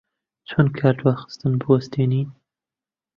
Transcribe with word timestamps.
چۆن 0.47 0.67
کاردواخستن 0.79 1.53
بوەستێنین؟ 1.61 2.29